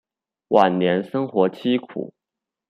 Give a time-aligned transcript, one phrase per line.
[0.47, 2.11] 晚年生活凄苦。